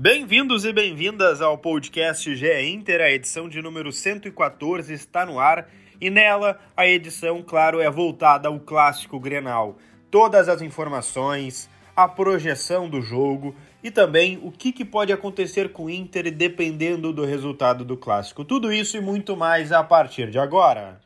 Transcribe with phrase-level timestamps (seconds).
[0.00, 5.68] Bem-vindos e bem-vindas ao podcast GE Inter, a edição de número 114 está no ar
[6.00, 9.76] e nela a edição, claro, é voltada ao clássico Grenal.
[10.08, 15.86] Todas as informações, a projeção do jogo e também o que, que pode acontecer com
[15.86, 18.44] o Inter dependendo do resultado do clássico.
[18.44, 21.00] Tudo isso e muito mais a partir de agora.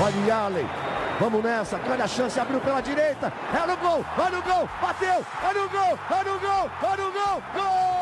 [0.00, 4.68] Olha vamos nessa, grande a chance, abriu pela direita, é no gol, olha o gol,
[4.80, 7.96] bateu, olha o gol, olha o gol, olha o gol, gol!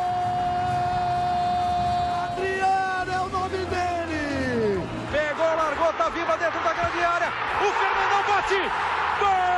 [2.24, 4.88] Adriano é o nome dele!
[5.12, 7.28] Pegou, largou, tá viva dentro da grande área,
[7.60, 8.70] o Fernandão bate,
[9.20, 9.54] gol!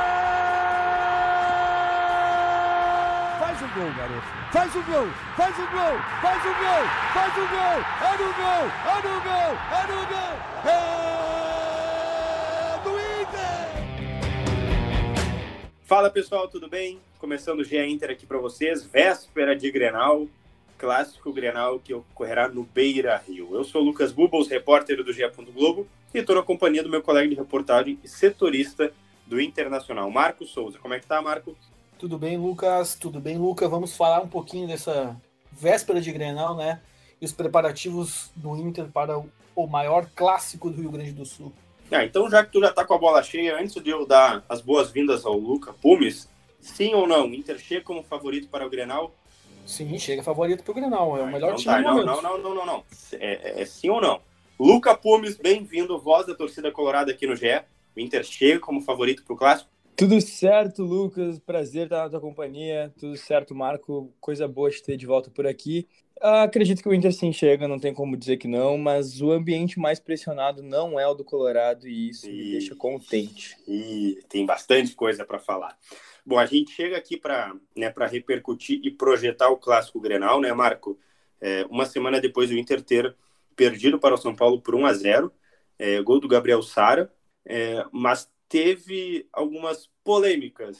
[3.39, 7.47] Faz o gol, garoto, faz o gol, faz o gol, faz o gol, faz o
[7.47, 11.46] gol, é no gol, é no gol, é no gol, do
[15.87, 16.99] Fala pessoal, tudo bem?
[17.17, 20.27] Começando o GE Inter aqui para vocês, véspera de Grenal,
[20.77, 23.55] clássico Grenal que ocorrerá no Beira Rio.
[23.55, 25.23] Eu sou Lucas Bubbles, repórter do GE.
[25.53, 28.91] Globo, e estou na companhia do meu colega de reportagem e setorista
[29.25, 30.77] do Internacional, Marco Souza.
[30.77, 31.55] Como é que tá, Marco?
[31.97, 32.95] Tudo bem, Lucas?
[32.95, 33.69] Tudo bem, Lucas?
[33.69, 35.15] Vamos falar um pouquinho dessa
[35.53, 36.81] véspera de Grenal, né?
[37.21, 39.17] E os preparativos do Inter para
[39.55, 41.53] o maior clássico do Rio Grande do Sul.
[41.91, 44.43] Ah, então já que tu já tá com a bola cheia, antes de eu dar
[44.49, 46.27] as boas-vindas ao Luca Pumes,
[46.59, 49.13] sim ou não, Inter chega como favorito para o Grenal?
[49.65, 51.17] Sim, chega favorito pro Grenal.
[51.17, 52.21] É o Ah, melhor então time tá, do não, momento.
[52.21, 52.83] não, não, não, não, não.
[53.13, 54.21] É, é- é sim ou não?
[54.59, 57.63] Luca Pumes, bem-vindo, voz da torcida colorada aqui no GE.
[57.95, 59.69] O Inter chega como favorito para o clássico?
[59.95, 61.39] Tudo certo, Lucas.
[61.39, 62.93] Prazer estar na tua companhia.
[62.99, 64.13] Tudo certo, Marco.
[64.19, 65.87] Coisa boa te ter de volta por aqui.
[66.21, 69.79] Acredito que o Inter sim chega, não tem como dizer que não, mas o ambiente
[69.79, 72.33] mais pressionado não é o do Colorado e isso Ih.
[72.33, 73.55] me deixa contente.
[73.67, 75.77] E tem bastante coisa para falar.
[76.25, 80.51] Bom, a gente chega aqui para né, pra repercutir e projetar o clássico Grenal, né,
[80.53, 80.99] Marco?
[81.39, 83.15] É, uma semana depois do Inter ter
[83.55, 85.31] perdido para o São Paulo por 1 a 0
[85.79, 87.13] é, gol do Gabriel Sara,
[87.45, 90.77] é, mas teve algumas polêmicas,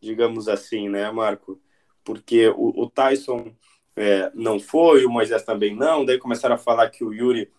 [0.00, 1.60] digamos assim, né, Marco?
[2.04, 3.54] Porque o, o Tyson
[3.96, 7.50] é, não foi, o Moisés também não, daí começaram a falar que o Yuri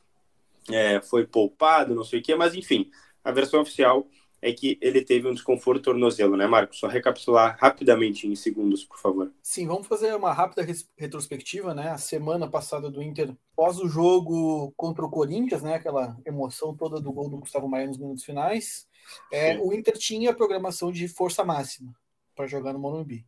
[0.69, 2.91] é, foi poupado, não sei o quê, mas enfim,
[3.23, 4.07] a versão oficial
[4.41, 6.75] é que ele teve um desconforto tornozelo, né, Marco?
[6.75, 9.31] Só recapitular rapidamente em segundos, por favor.
[9.41, 10.65] Sim, vamos fazer uma rápida
[10.95, 11.89] retrospectiva, né?
[11.89, 15.75] A semana passada do Inter, após o jogo contra o Corinthians, né?
[15.75, 18.87] Aquela emoção toda do gol do Gustavo Maia nos minutos finais.
[19.31, 21.95] é, o Inter tinha a programação de força máxima
[22.35, 23.25] para jogar no Morumbi.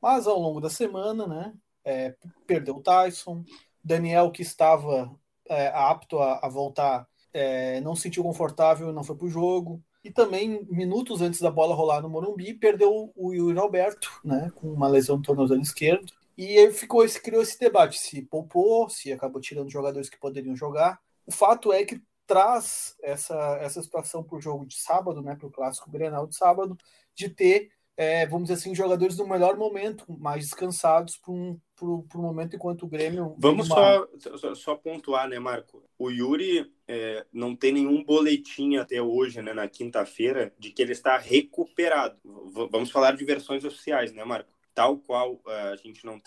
[0.00, 1.54] Mas ao longo da semana, né?
[1.90, 2.14] É,
[2.46, 3.44] perdeu o Tyson,
[3.82, 5.10] Daniel, que estava
[5.48, 9.30] é, apto a, a voltar, é, não se sentiu confortável e não foi para o
[9.30, 9.82] jogo.
[10.02, 14.72] E também, minutos antes da bola rolar no Morumbi, perdeu o Yuri Alberto, né, com
[14.72, 16.12] uma lesão no tornozelo esquerdo.
[16.38, 20.56] E aí ficou esse, criou esse debate: se poupou, se acabou tirando jogadores que poderiam
[20.56, 20.98] jogar.
[21.26, 25.48] O fato é que traz essa, essa situação para o jogo de sábado, né, para
[25.48, 26.78] o clássico Grenal de sábado,
[27.14, 32.02] de ter, é, vamos dizer assim, jogadores no melhor momento, mais descansados para um, pro,
[32.04, 33.34] pro momento enquanto o Grêmio.
[33.36, 35.84] Vamos só, só, só pontuar, né, Marco?
[35.98, 40.92] O Yuri é, não tem nenhum boletim até hoje, né, na quinta-feira, de que ele
[40.92, 42.16] está recuperado.
[42.24, 44.48] V- vamos falar de versões oficiais, né, Marco?
[44.74, 46.18] Tal qual ah, a gente não.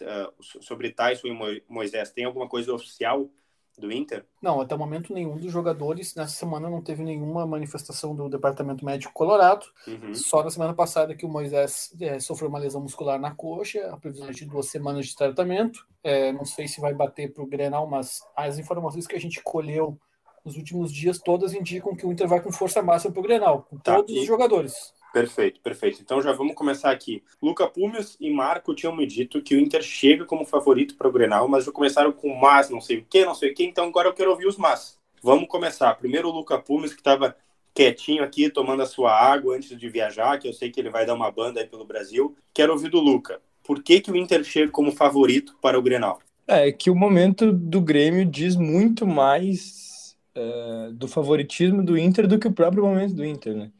[0.41, 3.31] so- sobre Tyson e Mo- Moisés, tem alguma coisa oficial
[3.77, 4.25] do Inter?
[4.41, 8.85] Não, até o momento nenhum dos jogadores nessa semana não teve nenhuma manifestação do Departamento
[8.85, 9.65] Médico Colorado.
[9.87, 10.13] Uhum.
[10.13, 13.97] Só na semana passada que o Moisés é, sofreu uma lesão muscular na coxa, a
[13.97, 15.85] previsão de duas semanas de tratamento.
[16.03, 19.41] É, não sei se vai bater para o Grenal, mas as informações que a gente
[19.43, 19.97] colheu
[20.45, 23.63] nos últimos dias todas indicam que o Inter vai com força máxima para o Grenal,
[23.69, 24.93] com Tá, todos e- os jogadores.
[25.13, 26.01] Perfeito, perfeito.
[26.01, 27.21] Então já vamos começar aqui.
[27.39, 31.11] Luca Pumes e Marco tinham me dito que o Inter chega como favorito para o
[31.11, 33.85] Grenal, mas já começaram com mas, não sei o que, não sei o que, então
[33.85, 34.97] agora eu quero ouvir os mas.
[35.21, 35.93] Vamos começar.
[35.93, 37.37] Primeiro o Luca Pumes, que estava
[37.75, 41.05] quietinho aqui, tomando a sua água antes de viajar, que eu sei que ele vai
[41.05, 42.35] dar uma banda aí pelo Brasil.
[42.51, 43.39] Quero ouvir do Luca.
[43.63, 46.19] Por que, que o Inter chega como favorito para o Grenal?
[46.47, 52.39] É que o momento do Grêmio diz muito mais é, do favoritismo do Inter do
[52.39, 53.71] que o próprio momento do Inter, né?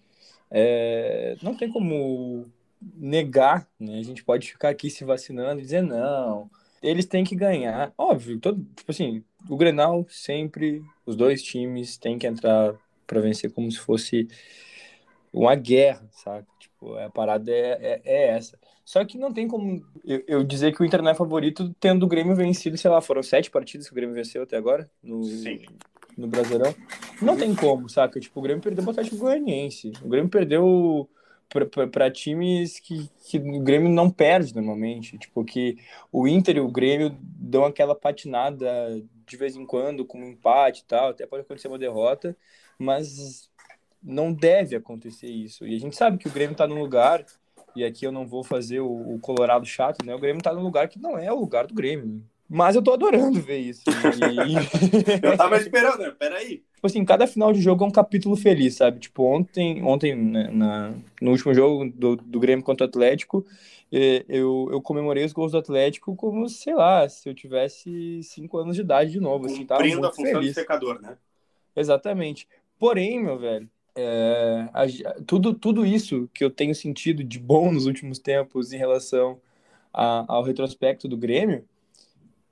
[0.56, 2.46] É, não tem como
[2.96, 3.98] negar, né?
[3.98, 6.48] A gente pode ficar aqui se vacinando e dizer não,
[6.82, 7.92] eles têm que ganhar.
[7.98, 12.76] Óbvio, todo, tipo assim, o Grenal sempre, os dois times têm que entrar
[13.08, 14.28] para vencer como se fosse
[15.34, 16.48] uma guerra, saca?
[16.60, 18.60] Tipo, a parada é, é, é essa.
[18.86, 22.04] Só que não tem como eu, eu dizer que o Inter não é favorito tendo
[22.04, 25.24] o Grêmio vencido, sei lá, foram sete partidas que o Grêmio venceu até agora no,
[25.24, 25.62] Sim.
[26.18, 26.74] No Brasileirão.
[27.22, 28.20] Não tem como, saca?
[28.20, 29.94] Tipo, o Grêmio perdeu o Atlético Goianiense.
[30.04, 31.10] O Grêmio perdeu
[31.92, 35.18] para times que, que o Grêmio não perde normalmente.
[35.18, 35.78] Tipo, que
[36.12, 40.82] o Inter e o Grêmio dão aquela patinada de vez em quando, com um empate
[40.82, 42.36] e tal, até pode acontecer uma derrota,
[42.78, 43.50] mas
[44.02, 45.66] não deve acontecer isso.
[45.66, 47.26] E a gente sabe que o Grêmio está num lugar,
[47.76, 50.14] e aqui eu não vou fazer o, o Colorado chato, né?
[50.14, 52.24] O Grêmio está num lugar que não é o lugar do Grêmio.
[52.50, 53.84] Mas eu tô adorando ver isso.
[53.88, 55.26] E...
[55.26, 56.12] eu tava esperando, né?
[56.18, 56.64] Peraí.
[56.76, 59.00] Tipo assim, cada final de jogo é um capítulo feliz, sabe?
[59.00, 63.46] Tipo, ontem, ontem né, na, no último jogo do, do Grêmio contra o Atlético,
[63.92, 68.76] eu, eu comemorei os gols do Atlético como, sei lá, se eu tivesse cinco anos
[68.76, 69.46] de idade de novo.
[69.46, 70.50] Assim, tava Cumprindo a função feliz.
[70.50, 71.16] de secador, né?
[71.76, 72.48] Exatamente.
[72.80, 74.86] Porém, meu velho, é, a,
[75.26, 79.40] tudo, tudo isso que eu tenho sentido de bom nos últimos tempos em relação
[79.94, 81.64] a, ao retrospecto do Grêmio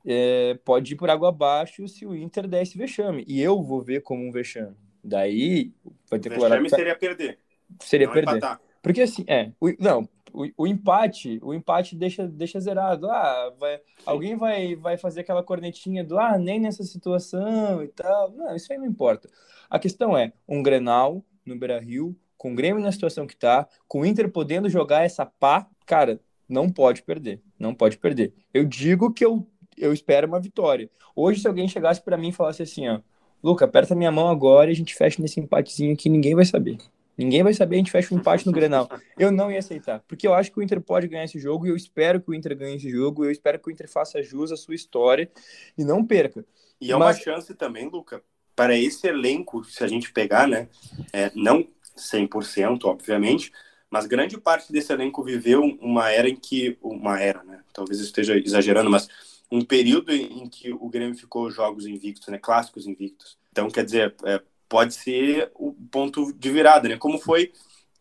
[0.05, 3.23] é, pode ir por água abaixo se o Inter der esse vexame.
[3.27, 4.75] E eu vou ver como um vexame.
[5.03, 5.73] Daí
[6.09, 7.39] vai ter que Vexame seria perder.
[7.79, 8.37] Seria não perder.
[8.37, 8.61] Empatar.
[8.81, 13.09] Porque assim, é, o, não, o, o, empate, o empate deixa, deixa zerado.
[13.09, 18.31] Ah, vai, alguém vai, vai fazer aquela cornetinha do ah, nem nessa situação e tal.
[18.31, 19.29] Não, isso aí não importa.
[19.69, 24.01] A questão é um Grenal no Beira-Rio, com o Grêmio na situação que tá, com
[24.01, 27.41] o Inter podendo jogar essa pá, cara, não pode perder.
[27.57, 28.33] Não pode perder.
[28.53, 30.89] Eu digo que eu eu espero uma vitória.
[31.15, 32.99] Hoje, se alguém chegasse para mim e falasse assim, ó,
[33.43, 36.77] Luca, aperta minha mão agora e a gente fecha nesse empatezinho que ninguém vai saber.
[37.17, 38.89] Ninguém vai saber, a gente fecha um empate no Grenal.
[39.17, 41.69] Eu não ia aceitar, porque eu acho que o Inter pode ganhar esse jogo e
[41.69, 44.51] eu espero que o Inter ganhe esse jogo, eu espero que o Inter faça jus
[44.51, 45.29] à sua história
[45.77, 46.45] e não perca.
[46.79, 47.17] E é Mas...
[47.17, 48.23] uma chance também, Luca,
[48.55, 50.67] para esse elenco, se a gente pegar, né,
[51.13, 51.67] é, não
[51.97, 53.51] 100%, obviamente,
[53.89, 58.05] mas grande parte desse elenco viveu uma era em que, uma era, né, talvez eu
[58.05, 59.07] esteja exagerando, mas
[59.51, 63.37] um período em que o Grêmio ficou jogos invictos, né, clássicos invictos.
[63.51, 66.95] Então, quer dizer, é, pode ser o ponto de virada, né?
[66.95, 67.51] Como foi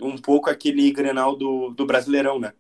[0.01, 2.53] um pouco aquele Grenal do, do Brasileirão, né?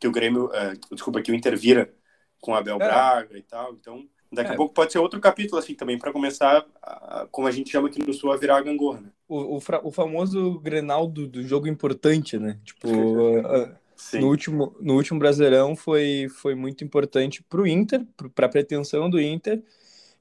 [0.00, 1.92] Que o Grêmio, é, desculpa, que o Inter vira
[2.40, 2.78] com Abel é.
[2.78, 3.74] Braga e tal.
[3.74, 4.56] Então, daqui a é.
[4.56, 8.04] pouco pode ser outro capítulo, assim, também, para começar, a, como a gente chama aqui
[8.04, 9.10] no Sul, a virar a gangorra, né?
[9.28, 12.58] O, o, o famoso Grenal do, do jogo importante, né?
[12.64, 12.88] Tipo,
[14.14, 19.08] no último, no último Brasileirão foi, foi muito importante para o Inter, para a pretensão
[19.08, 19.62] do Inter,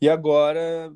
[0.02, 0.94] e agora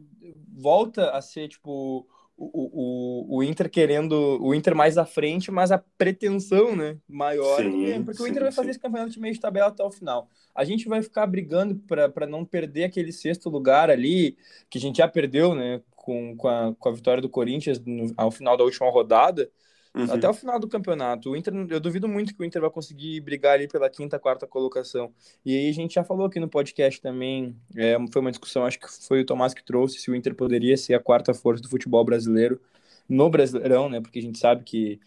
[0.56, 2.08] volta a ser tipo
[2.38, 7.62] o, o, o Inter querendo o Inter mais à frente, mas a pretensão né, maior
[7.62, 8.72] sim, porque sim, o Inter vai fazer sim.
[8.72, 10.30] esse campeonato de meio de tabela até o final.
[10.56, 14.38] A gente vai ficar brigando para não perder aquele sexto lugar ali,
[14.70, 18.14] que a gente já perdeu né, com, com, a, com a vitória do Corinthians no,
[18.18, 19.50] ao final da última rodada.
[19.95, 20.12] Uhum.
[20.12, 21.30] Até o final do campeonato.
[21.30, 24.48] O Inter, eu duvido muito que o Inter vai conseguir brigar ali pela quinta, quarta
[24.48, 25.13] colocação.
[25.45, 28.80] E aí a gente já falou aqui no podcast também, é, foi uma discussão, acho
[28.80, 31.69] que foi o Tomás que trouxe, se o Inter poderia ser a quarta força do
[31.69, 32.60] futebol brasileiro
[33.07, 34.01] no Brasileirão, né?
[34.01, 35.00] Porque a gente sabe que,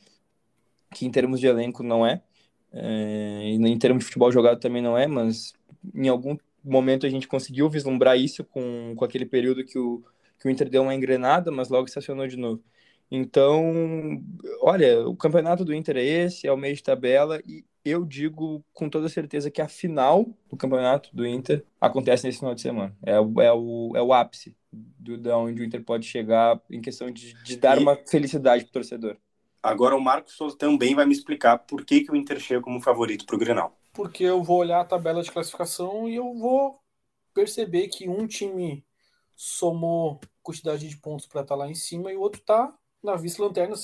[0.94, 2.22] que em termos de elenco não é,
[2.72, 5.52] é em termos de futebol jogado também não é, mas
[5.94, 10.02] em algum momento a gente conseguiu vislumbrar isso com, com aquele período que o,
[10.38, 12.62] que o Inter deu uma engrenada, mas logo estacionou de novo.
[13.10, 14.20] Então,
[14.60, 18.64] olha, o campeonato do Inter é esse, é o meio de tabela, e eu digo
[18.72, 22.96] com toda certeza que a final do campeonato do Inter acontece nesse final de semana.
[23.02, 26.80] É, o, é, o, é o ápice do, de onde o Inter pode chegar em
[26.80, 27.82] questão de, de dar e...
[27.82, 29.16] uma felicidade para o torcedor.
[29.62, 32.80] Agora o Marcos Souza também vai me explicar por que, que o Inter chega como
[32.80, 33.76] favorito para o Grenal.
[33.92, 36.78] Porque eu vou olhar a tabela de classificação e eu vou
[37.32, 38.84] perceber que um time
[39.34, 43.16] somou quantidade de pontos para estar tá lá em cima e o outro está na
[43.16, 43.74] vice-lanterna.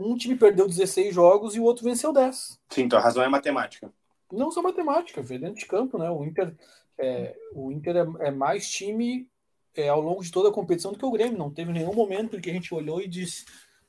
[0.00, 2.58] Um time perdeu 16 jogos e o outro venceu 10.
[2.70, 3.92] Sim, então a razão é matemática.
[4.30, 6.10] Não só matemática, foi dentro de campo, né?
[6.10, 6.56] O Inter
[6.98, 9.28] é, o Inter é, é mais time
[9.74, 11.38] é, ao longo de toda a competição do que o Grêmio.
[11.38, 13.44] Não teve nenhum momento em que a gente olhou e disse: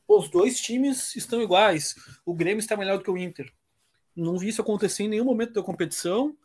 [0.07, 3.51] os dois times estão iguais, o Grêmio está melhor do que o Inter.
[4.15, 6.35] Não vi isso acontecer em nenhum momento da competição.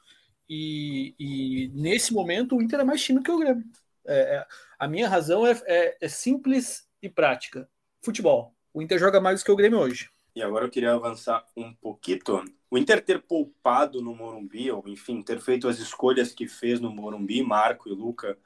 [0.50, 3.64] E, e nesse momento o Inter é mais time que o Grêmio.
[4.06, 4.46] É, é
[4.78, 7.68] a minha razão é, é, é simples e prática
[8.02, 8.54] futebol.
[8.72, 10.10] O Inter joga mais do que o Grêmio hoje.
[10.34, 12.20] E agora eu queria avançar um pouquinho.
[12.70, 16.94] O Inter ter poupado no Morumbi, ou enfim, ter feito as escolhas que fez no
[16.94, 18.38] Morumbi, Marco e Luca,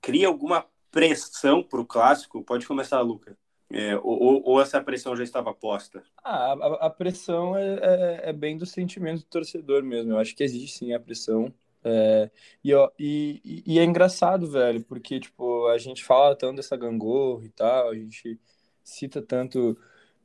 [0.00, 2.44] cria alguma pressão para o clássico?
[2.44, 3.36] Pode começar, Luca.
[3.72, 6.02] É, ou, ou, essa pressão já estava posta?
[6.24, 10.12] Ah, a, a pressão é, é, é, bem do sentimento do torcedor mesmo.
[10.12, 11.54] Eu acho que existe sim a pressão.
[11.84, 12.30] É,
[12.64, 17.44] e, ó, e, e, é engraçado, velho, porque tipo, a gente fala tanto dessa gangorra
[17.44, 18.38] e tal, a gente
[18.90, 19.76] cita tanto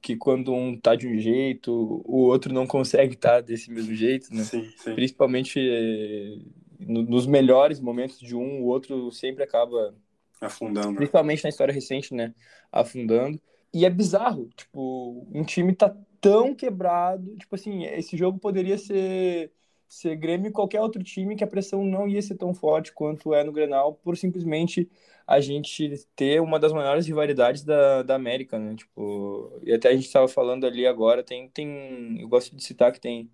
[0.02, 1.72] que quando um tá de um jeito,
[2.06, 4.44] o outro não consegue estar tá desse mesmo jeito, né?
[4.44, 4.94] Sim, sim.
[4.94, 6.38] Principalmente é,
[6.80, 9.96] no, nos melhores momentos de um, o outro sempre acaba
[10.40, 10.96] afundando.
[10.96, 12.34] Principalmente na história recente, né?
[12.72, 13.40] Afundando.
[13.74, 17.36] E é bizarro, tipo, um time tá tão quebrado.
[17.38, 19.52] Tipo assim, esse jogo poderia ser,
[19.88, 23.34] ser Grêmio e qualquer outro time que a pressão não ia ser tão forte quanto
[23.34, 24.90] é no Grenal, por simplesmente
[25.28, 28.76] a gente ter uma das maiores rivalidades da, da América, né?
[28.76, 32.20] Tipo, e até a gente estava falando ali agora, tem, tem.
[32.22, 33.30] Eu gosto de citar que tem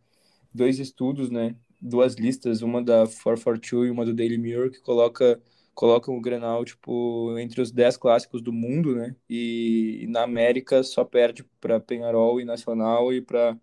[0.54, 1.56] dois estudos, né?
[1.82, 5.42] Duas listas, uma da 442 e uma do Daily Mirror, que coloca
[5.74, 9.16] colocam o Grenal tipo entre os 10 clássicos do mundo, né?
[9.30, 13.58] E, e na América só perde para Penharol e Nacional e para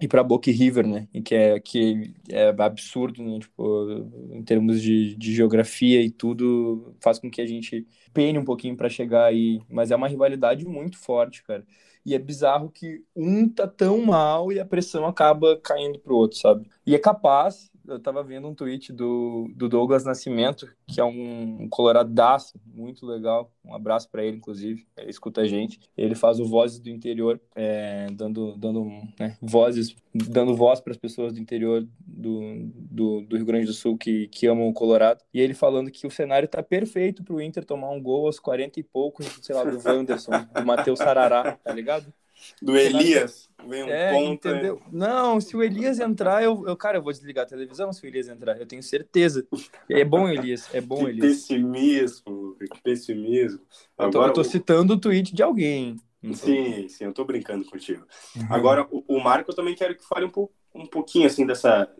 [0.00, 1.08] e para Boca River, né?
[1.12, 3.38] E que é que é absurdo, né?
[3.38, 8.44] Tipo, em termos de, de geografia e tudo, faz com que a gente pene um
[8.44, 11.64] pouquinho para chegar aí, mas é uma rivalidade muito forte, cara.
[12.04, 16.38] E é bizarro que um tá tão mal e a pressão acaba caindo pro outro,
[16.38, 16.68] sabe?
[16.86, 21.68] E é capaz, eu tava vendo um tweet do, do Douglas Nascimento, que é um,
[21.68, 23.50] coloradaço, muito legal.
[23.64, 24.86] Um abraço para ele, inclusive.
[24.96, 25.78] Ele escuta a gente.
[25.96, 28.84] Ele faz o Vozes do Interior, é, dando, dando
[29.18, 32.40] né, vozes, dando voz para as pessoas do interior do,
[32.74, 35.22] do, do, Rio Grande do Sul que, que amam o Colorado.
[35.32, 38.80] E ele falando que o cenário tá perfeito pro Inter tomar um gol aos 40
[38.80, 42.12] e poucos, sei lá, do Wanderson, do Matheus Sarará, tá ligado?
[42.60, 43.48] Do Elias.
[43.68, 44.48] Vem um é, ponto.
[44.48, 44.80] Entendeu?
[44.90, 48.06] Não, se o Elias entrar, eu, eu, cara, eu vou desligar a televisão se o
[48.06, 48.58] Elias entrar.
[48.58, 49.46] Eu tenho certeza.
[49.88, 50.68] É bom, Elias.
[50.72, 51.26] É bom, que Elias.
[51.26, 53.60] Pessimismo, que pessimismo.
[53.98, 55.96] Eu tô, eu tô citando o tweet de alguém.
[56.34, 58.06] Sim, sim, eu tô brincando contigo.
[58.36, 58.46] Uhum.
[58.50, 61.90] Agora, o, o Marco eu também quero que fale um, pouco, um pouquinho assim dessa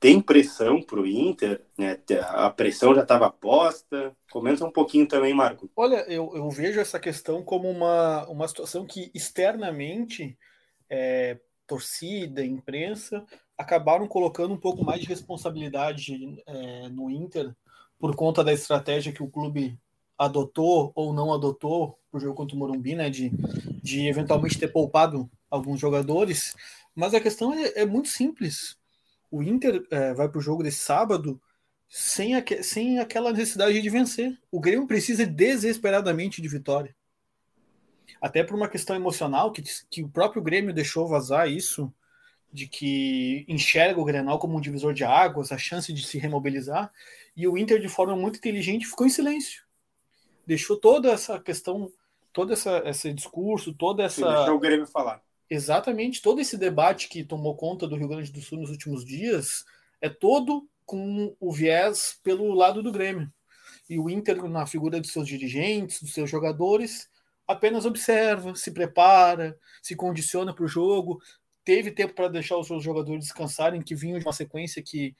[0.00, 1.62] tem pressão para o Inter?
[1.76, 1.98] Né?
[2.30, 4.16] A pressão já estava posta?
[4.32, 5.70] Comenta um pouquinho também, Marco.
[5.76, 10.38] Olha, eu, eu vejo essa questão como uma, uma situação que externamente
[10.88, 13.24] é, torcida, imprensa
[13.58, 17.54] acabaram colocando um pouco mais de responsabilidade é, no Inter
[17.98, 19.78] por conta da estratégia que o clube
[20.16, 23.30] adotou ou não adotou para o jogo contra o Morumbi, né, de,
[23.82, 26.56] de eventualmente ter poupado alguns jogadores.
[26.94, 28.79] Mas a questão é, é muito simples
[29.30, 31.40] o Inter é, vai para o jogo desse sábado
[31.88, 32.32] sem,
[32.62, 34.38] sem aquela necessidade de vencer.
[34.50, 36.94] O Grêmio precisa desesperadamente de vitória.
[38.20, 41.92] Até por uma questão emocional, que, que o próprio Grêmio deixou vazar isso,
[42.52, 46.92] de que enxerga o Grenal como um divisor de águas, a chance de se remobilizar,
[47.36, 49.62] e o Inter, de forma muito inteligente, ficou em silêncio.
[50.46, 51.90] Deixou toda essa questão,
[52.32, 54.28] todo essa, esse discurso, toda essa.
[54.36, 58.40] Deixou o Grêmio falar exatamente todo esse debate que tomou conta do Rio Grande do
[58.40, 59.64] Sul nos últimos dias
[60.00, 63.30] é todo com o viés pelo lado do Grêmio.
[63.88, 67.08] E o Inter, na figura dos seus dirigentes, dos seus jogadores,
[67.46, 71.20] apenas observa, se prepara, se condiciona para o jogo.
[71.64, 75.14] Teve tempo para deixar os seus jogadores descansarem, que vinham de uma sequência que,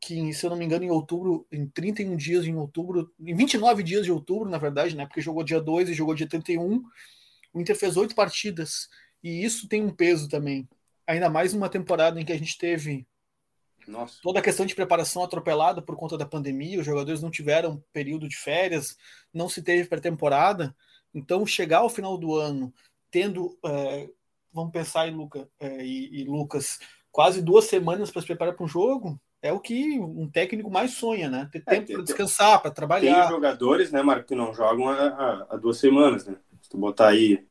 [0.00, 3.82] que, se eu não me engano, em outubro, em 31 dias em outubro, em 29
[3.82, 5.04] dias de outubro, na verdade, né?
[5.06, 6.82] Porque jogou dia 2 e jogou dia 31.
[7.52, 8.88] O Inter fez oito partidas
[9.22, 10.68] e isso tem um peso também.
[11.06, 13.06] Ainda mais numa temporada em que a gente teve
[13.86, 14.18] Nossa.
[14.22, 18.28] toda a questão de preparação atropelada por conta da pandemia, os jogadores não tiveram período
[18.28, 18.96] de férias,
[19.32, 20.74] não se teve pré-temporada.
[21.14, 22.72] Então, chegar ao final do ano,
[23.10, 24.08] tendo, é,
[24.52, 26.78] vamos pensar em Luca, é, e, e, Lucas,
[27.10, 30.92] quase duas semanas para se preparar para um jogo, é o que um técnico mais
[30.92, 31.48] sonha, né?
[31.52, 33.22] Ter é, tempo para descansar, para trabalhar.
[33.22, 36.36] Tem jogadores, né, Marco, que não jogam há, há duas semanas, né?
[36.72, 37.44] Tu botar aí,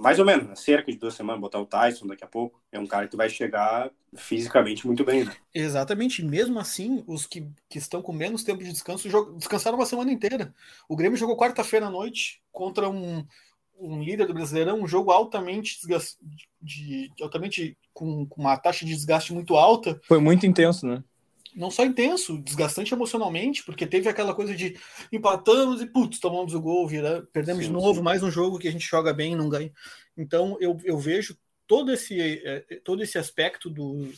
[0.00, 2.78] mais ou menos, né, cerca de duas semanas, botar o Tyson daqui a pouco, é
[2.78, 5.32] um cara que vai chegar fisicamente muito bem, né?
[5.54, 10.12] Exatamente, mesmo assim, os que, que estão com menos tempo de descanso descansaram uma semana
[10.12, 10.52] inteira.
[10.88, 13.24] O Grêmio jogou quarta-feira à noite contra um,
[13.78, 16.18] um líder do Brasileirão, um jogo altamente desgaste,
[16.60, 20.00] de, de, altamente com, com uma taxa de desgaste muito alta.
[20.04, 21.02] Foi muito intenso, né?
[21.54, 24.76] Não só intenso, desgastante emocionalmente, porque teve aquela coisa de
[25.12, 28.02] empatamos e putz, tomamos o gol, vira, perdemos sim, de novo, sim.
[28.02, 29.72] mais um jogo que a gente joga bem e não ganha.
[30.16, 34.10] Então eu, eu vejo todo esse, é, todo esse aspecto do,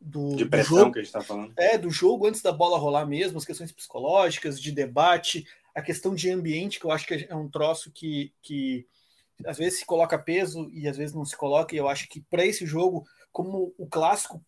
[0.00, 1.52] do, de pressão do jogo, que a gente está falando.
[1.56, 6.14] É, do jogo antes da bola rolar mesmo, as questões psicológicas, de debate, a questão
[6.14, 8.86] de ambiente, que eu acho que é um troço que, que
[9.44, 12.20] às vezes se coloca peso e às vezes não se coloca, e eu acho que
[12.20, 14.42] para esse jogo, como o clássico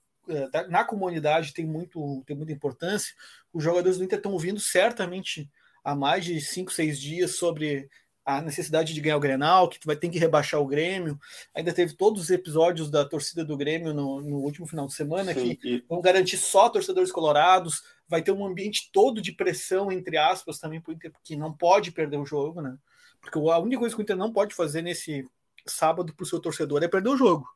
[0.68, 3.14] na comunidade tem, muito, tem muita importância.
[3.52, 5.50] Os jogadores do Inter estão ouvindo certamente
[5.84, 7.88] há mais de 5, 6 dias sobre
[8.24, 11.18] a necessidade de ganhar o Grenal, que vai ter que rebaixar o Grêmio.
[11.54, 15.34] Ainda teve todos os episódios da torcida do Grêmio no, no último final de semana,
[15.34, 15.84] Sim, que e...
[15.88, 17.82] vão garantir só torcedores colorados.
[18.08, 21.52] Vai ter um ambiente todo de pressão, entre aspas, também para o Inter, que não
[21.52, 22.76] pode perder o jogo, né?
[23.20, 25.26] Porque a única coisa que o Inter não pode fazer nesse
[25.66, 27.46] sábado para o seu torcedor é perder o jogo.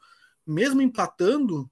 [0.47, 1.71] Mesmo empatando,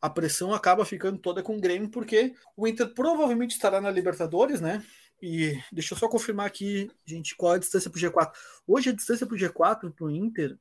[0.00, 4.60] a pressão acaba ficando toda com o Grêmio, porque o Inter provavelmente estará na Libertadores,
[4.60, 4.82] né?
[5.22, 8.32] E deixa eu só confirmar aqui, gente, qual é a distância para o G4.
[8.66, 10.58] Hoje a distância para o G4 para o Inter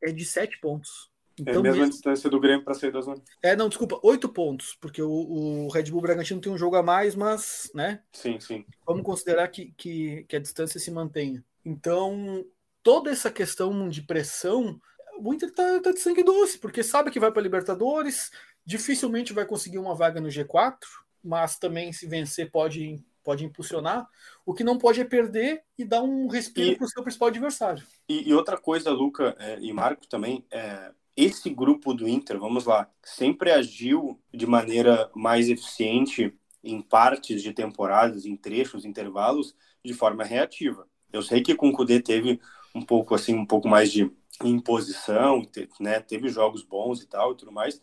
[0.00, 1.10] é de 7 pontos.
[1.38, 1.92] Então, é a mesma mesmo...
[1.92, 3.22] distância do Grêmio para sair da zona.
[3.42, 6.82] É, não, desculpa, oito pontos, porque o, o, Red Bull Bragantino tem um jogo a
[6.82, 8.02] mais, mas, né?
[8.12, 8.64] Sim, sim.
[8.86, 11.44] Vamos considerar que, que, que a distância se mantenha.
[11.64, 12.44] Então,
[12.82, 14.80] toda essa questão de pressão,
[15.18, 18.30] o Inter tá, tá de sangue doce, porque sabe que vai para Libertadores,
[18.66, 20.76] dificilmente vai conseguir uma vaga no G4,
[21.22, 24.08] mas também se vencer pode pode impulsionar.
[24.44, 27.84] O que não pode é perder e dar um respiro para o seu principal adversário.
[28.08, 32.66] E, e outra coisa, Luca é, e Marco também, é, esse grupo do Inter, vamos
[32.66, 36.32] lá, sempre agiu de maneira mais eficiente
[36.62, 40.86] em partes de temporadas, em trechos, intervalos, de forma reativa.
[41.12, 42.40] Eu sei que com o Kudê teve
[42.74, 44.08] um pouco assim, um pouco mais de
[44.44, 45.42] imposição,
[45.80, 45.98] né?
[46.00, 47.80] Teve jogos bons e tal e tudo mais,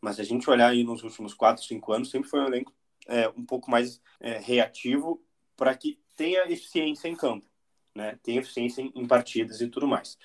[0.00, 2.72] mas se a gente olhar aí nos últimos quatro, cinco anos, sempre foi um elenco
[3.06, 5.22] é, um pouco mais é, reativo
[5.56, 7.46] para que tenha eficiência em campo,
[7.94, 8.18] né?
[8.22, 10.18] Tenha eficiência em, em partidas e tudo mais.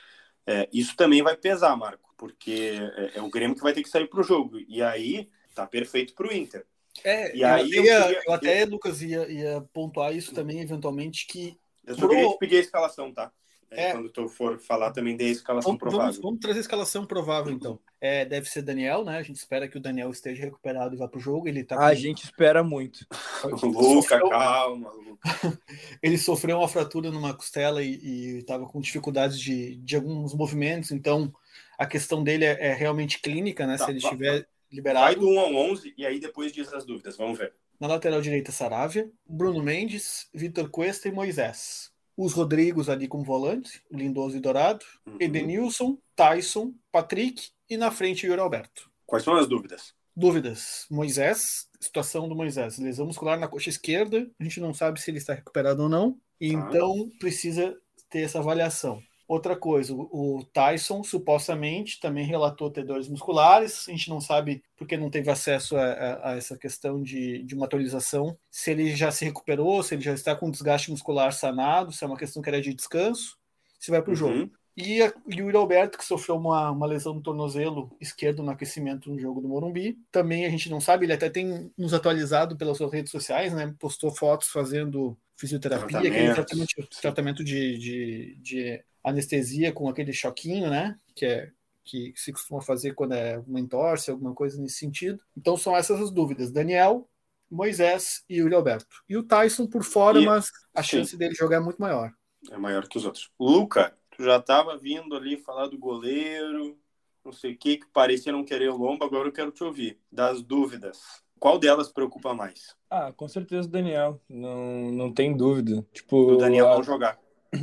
[0.46, 3.90] É, isso também vai pesar, Marco, porque é, é o Grêmio que vai ter que
[3.90, 4.60] sair para o jogo.
[4.68, 6.66] E aí tá perfeito para o Inter.
[7.04, 8.68] É, e aí eu, ia, eu, eu até, eu...
[8.68, 11.58] Lucas, ia, ia pontuar isso também, eventualmente, que.
[11.86, 12.10] Eu só pro...
[12.10, 13.32] queria te pedir a escalação, tá?
[13.70, 16.06] É, quando tu for falar também da escalação vamos, provável.
[16.08, 17.80] Vamos, vamos, trazer a escalação provável, então.
[18.02, 19.20] É, deve ser Daniel, né?
[19.20, 21.48] A gente espera que o Daniel esteja recuperado e vá para o jogo.
[21.48, 21.84] Ele tá com...
[21.84, 23.06] A gente espera muito.
[23.44, 24.30] Luca, sofreu...
[24.30, 24.92] calma.
[26.02, 31.32] Ele sofreu uma fratura numa costela e estava com dificuldades de, de alguns movimentos, então
[31.78, 33.78] a questão dele é, é realmente clínica, né?
[33.78, 35.06] Tá, Se ele estiver liberado.
[35.06, 37.18] Vai do 1 ao 11 e aí depois diz as dúvidas.
[37.18, 37.54] Vamos ver.
[37.80, 43.82] Na lateral direita, Saravia, Bruno Mendes, Vitor Cuesta e Moisés os Rodrigos ali como volante,
[43.90, 45.18] Lindoso e Dourado, uhum.
[45.20, 48.92] Edenilson, Tyson, Patrick e na frente Yuri Alberto.
[49.06, 49.94] Quais são as dúvidas?
[50.14, 50.86] Dúvidas.
[50.92, 52.78] Moisés, situação do Moisés.
[52.78, 56.20] Lesão muscular na coxa esquerda, a gente não sabe se ele está recuperado ou não,
[56.40, 56.60] e ah.
[56.60, 57.74] então precisa
[58.10, 59.02] ter essa avaliação.
[59.26, 63.88] Outra coisa, o Tyson supostamente também relatou ter dores musculares.
[63.88, 67.56] A gente não sabe porque não teve acesso a, a, a, essa questão de, de
[67.56, 68.38] uma atualização.
[68.50, 72.08] Se ele já se recuperou, se ele já está com desgaste muscular sanado, se é
[72.08, 73.38] uma questão que era de descanso,
[73.80, 74.18] se vai para o uhum.
[74.18, 74.52] jogo.
[74.76, 78.52] E, a, e o Yuri Alberto, que sofreu uma, uma lesão no tornozelo esquerdo no
[78.52, 79.98] aquecimento no jogo do Morumbi.
[80.12, 83.74] Também a gente não sabe, ele até tem nos atualizado pelas suas redes sociais, né?
[83.80, 90.98] Postou fotos fazendo fisioterapia, aquele tratamento, tratamento de, de, de anestesia com aquele choquinho, né?
[91.16, 91.52] Que é
[91.84, 95.20] que se costuma fazer quando é uma entorse, alguma coisa nesse sentido.
[95.36, 96.52] Então são essas as dúvidas.
[96.52, 97.10] Daniel,
[97.50, 99.04] Moisés e o Alberto.
[99.10, 100.90] E o Tyson por fora, e, mas a sim.
[100.90, 102.14] chance dele jogar é muito maior.
[102.50, 103.30] É maior que os outros.
[103.40, 106.78] Luca, já estava vindo ali falar do goleiro,
[107.24, 110.00] não sei o que, que parecia não querer o lombo, agora eu quero te ouvir.
[110.12, 111.24] Das dúvidas.
[111.40, 112.76] Qual delas preocupa mais?
[112.90, 114.22] Ah, com certeza o Daniel.
[114.30, 115.86] Não, não tem dúvida.
[115.92, 116.76] Tipo, o Daniel a...
[116.76, 117.20] não jogar.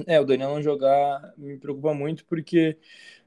[0.06, 2.76] É, o Daniel não jogar me preocupa muito, porque,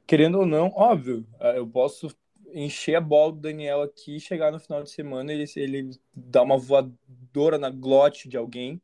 [0.05, 2.07] querendo ou não, óbvio, é, eu posso
[2.53, 6.57] encher a bola do Daniel aqui, chegar no final de semana, ele, ele dá uma
[6.57, 8.81] voadora na glote de alguém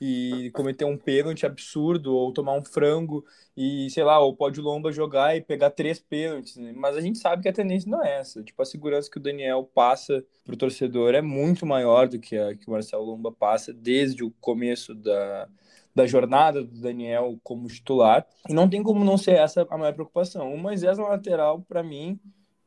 [0.00, 3.24] e cometer um pênalti absurdo, ou tomar um frango,
[3.56, 6.72] e sei lá, ou pode o Lomba jogar e pegar três pênaltis, né?
[6.74, 8.42] mas a gente sabe que a tendência não é essa.
[8.42, 12.54] Tipo, a segurança que o Daniel passa pro torcedor é muito maior do que a
[12.54, 15.48] que o Marcelo Lomba passa desde o começo da,
[15.94, 18.26] da jornada do Daniel como titular.
[18.48, 20.52] E não tem como não ser essa a maior preocupação.
[20.52, 22.18] O Moisés na lateral, para mim,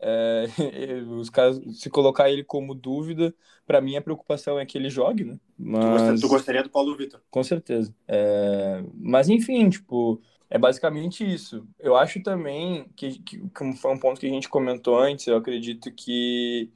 [0.08, 0.46] é,
[1.18, 3.34] os caras, se colocar ele como dúvida,
[3.66, 5.40] para mim a preocupação é que ele jogue, né?
[5.58, 6.22] Mas...
[6.22, 7.20] Tu gostaria do Paulo Vitor?
[7.32, 7.94] Com certeza.
[8.08, 8.84] É...
[8.94, 11.68] Mas enfim, tipo, é basicamente isso.
[11.80, 15.38] Eu acho também que, que, que foi um ponto que a gente comentou antes, eu
[15.38, 16.70] acredito que,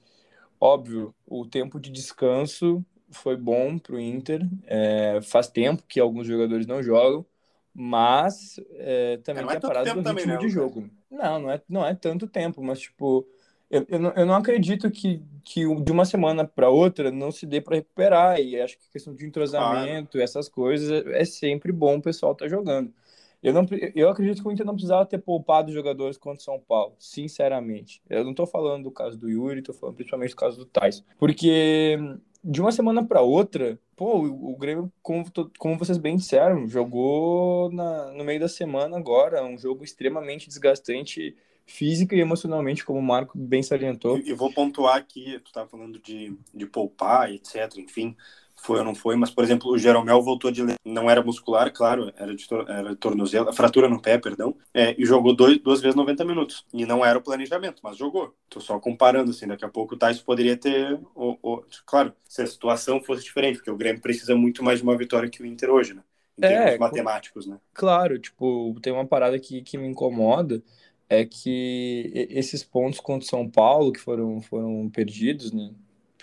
[0.60, 4.42] óbvio, o tempo de descanso foi bom para o Inter.
[4.66, 7.24] É, faz tempo que alguns jogadores não jogam,
[7.72, 10.90] mas é, também é, tem é a parada do ritmo de jogo.
[11.10, 13.28] Não, não é, não é tanto tempo, mas tipo,
[13.70, 17.46] eu, eu, não, eu não acredito que, que de uma semana para outra não se
[17.46, 18.40] dê para recuperar.
[18.40, 20.24] E acho que questão de entrosamento, claro.
[20.24, 22.94] essas coisas, é, é sempre bom o pessoal estar tá jogando.
[23.42, 26.60] Eu, não, eu acredito que o Inter não precisava ter poupado jogadores contra o São
[26.60, 28.02] Paulo, sinceramente.
[28.10, 31.04] Eu não estou falando do caso do Yuri, estou falando principalmente do caso do Tais.
[31.18, 31.98] Porque
[32.44, 35.26] de uma semana para outra, pô, o, o Grêmio, como,
[35.58, 41.36] como vocês bem disseram, jogou na, no meio da semana agora, um jogo extremamente desgastante
[41.66, 44.18] física e emocionalmente, como o Marco bem salientou.
[44.18, 48.16] E, e vou pontuar aqui, tu estava falando de, de poupar, etc, enfim,
[48.62, 52.12] foi ou não foi, mas, por exemplo, o Jeromel voltou de não era muscular, claro,
[52.18, 55.96] era de, era de tornozelo, fratura no pé, perdão, é, e jogou dois, duas vezes
[55.96, 56.66] 90 minutos.
[56.74, 58.36] E não era o planejamento, mas jogou.
[58.50, 62.42] Tô só comparando, assim, daqui a pouco o Tyson poderia ter, o, o, claro, se
[62.42, 65.46] a situação fosse diferente, porque o Grêmio precisa muito mais de uma vitória que o
[65.46, 66.04] Inter hoje, né?
[66.38, 67.58] Em termos é, matemáticos, né?
[67.74, 70.62] Claro, tipo, tem uma parada que, que me incomoda,
[71.10, 75.72] é que esses pontos contra o São Paulo que foram, foram perdidos, né?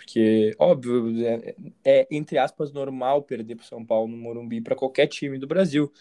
[0.06, 4.76] Porque, óbvio, é, é entre aspas normal perder para o São Paulo no Morumbi para
[4.76, 5.92] qualquer time do Brasil.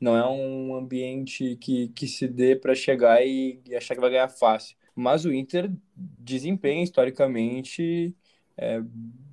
[0.00, 4.10] Não é um ambiente que, que se dê para chegar e, e, achar que vai
[4.10, 4.76] ganhar fácil.
[4.96, 8.14] Mas o Inter desempenha historicamente
[8.56, 8.82] é,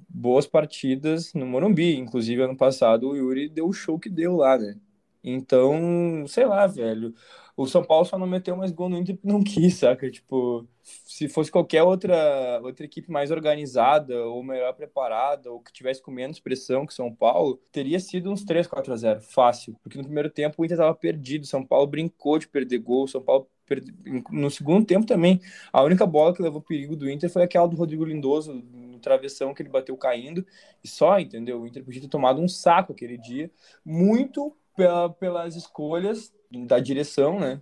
[0.08, 1.98] boas partidas no Morumbi.
[1.98, 4.80] Inclusive, ano passado, o Yuri deu o show que deu lá, né?
[5.24, 7.14] Então, sei lá, velho.
[7.62, 10.10] O São Paulo só não meteu mais gol no Inter porque não quis, saca?
[10.10, 16.02] Tipo, se fosse qualquer outra, outra equipe mais organizada ou melhor preparada ou que tivesse
[16.02, 19.76] com menos pressão que São Paulo, teria sido uns 3, 4 a 0, fácil.
[19.84, 23.22] Porque no primeiro tempo o Inter estava perdido, São Paulo brincou de perder gol, São
[23.22, 23.94] Paulo perde...
[24.32, 25.42] no segundo tempo também,
[25.74, 29.54] a única bola que levou perigo do Inter foi aquela do Rodrigo Lindoso no travessão
[29.54, 30.46] que ele bateu caindo
[30.82, 31.62] e só, entendeu?
[31.62, 33.52] O Inter podia ter tomado um saco aquele dia,
[33.84, 37.62] muito pela, pelas escolhas da direção, né?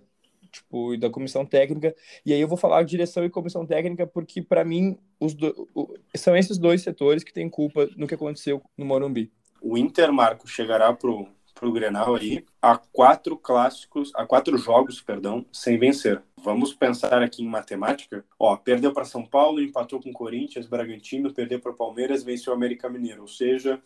[0.52, 1.94] Tipo, e da comissão técnica.
[2.24, 5.68] E aí eu vou falar direção e comissão técnica porque, para mim, os do...
[6.14, 9.32] são esses dois setores que têm culpa no que aconteceu no Morumbi.
[9.60, 15.44] O Inter, Marco, chegará pro, pro Grenal aí a quatro clássicos, a quatro jogos, perdão,
[15.52, 16.22] sem vencer.
[16.42, 18.24] Vamos pensar aqui em matemática.
[18.38, 22.88] Ó, perdeu para São Paulo, empatou com Corinthians, Bragantino, perdeu para Palmeiras, venceu o América
[22.88, 23.22] Mineiro.
[23.22, 23.82] Ou seja,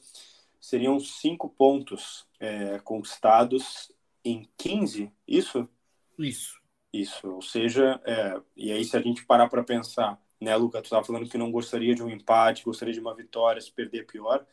[0.62, 3.92] seriam cinco pontos é, conquistados
[4.25, 5.68] em 15, isso?
[6.16, 6.62] Isso.
[6.92, 10.85] Isso, ou seja, é, e aí se a gente parar para pensar, né, Luca, tu
[10.85, 14.46] estava falando que não gostaria de um empate, gostaria de uma vitória, se perder pior,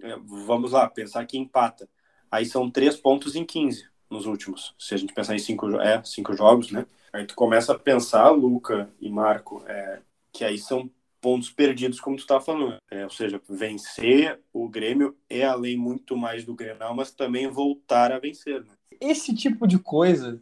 [0.00, 0.14] é,
[0.46, 1.88] vamos lá, pensar que empata.
[2.30, 6.02] Aí são três pontos em 15 nos últimos, se a gente pensar em cinco, é,
[6.04, 6.86] cinco jogos, né?
[7.12, 10.90] Aí tu começa a pensar, Luca e Marco, é, que aí são
[11.20, 12.76] pontos perdidos, como tu estava falando.
[12.90, 18.12] É, ou seja, vencer o Grêmio é além muito mais do Grenal, mas também voltar
[18.12, 18.60] a vencer.
[18.60, 18.70] Né?
[19.00, 20.40] Esse tipo de coisa,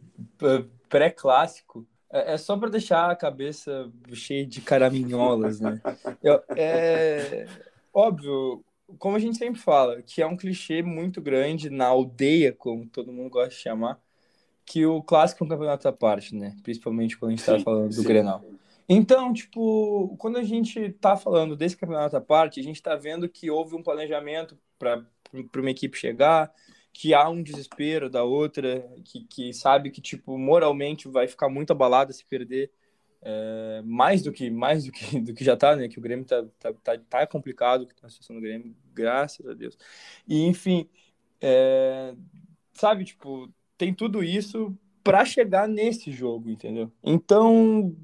[0.89, 5.81] pré-clássico, é, é só para deixar a cabeça cheia de caraminholas, né?
[6.23, 7.47] Eu, é
[7.93, 8.63] óbvio,
[8.97, 13.11] como a gente sempre fala, que é um clichê muito grande na aldeia, como todo
[13.11, 13.99] mundo gosta de chamar,
[14.65, 16.55] que o clássico é um campeonato à parte, né?
[16.61, 18.03] Principalmente quando a gente está falando do sim.
[18.03, 18.43] Grenal.
[18.89, 23.27] Então, tipo, quando a gente tá falando desse campeonato à parte, a gente tá vendo
[23.27, 25.05] que houve um planejamento para
[25.57, 26.53] uma equipe chegar,
[26.93, 31.71] que há um desespero da outra, que, que sabe que, tipo, moralmente vai ficar muito
[31.71, 32.71] abalada se perder
[33.21, 35.87] é, mais do que mais do que, do que já tá, né?
[35.87, 39.45] Que o Grêmio tá, tá, tá, tá complicado, que tá a situação do Grêmio, graças
[39.45, 39.77] a Deus.
[40.27, 40.89] E, enfim,
[41.41, 42.15] é,
[42.73, 46.91] sabe, tipo, tem tudo isso para chegar nesse jogo, entendeu?
[47.03, 47.95] Então,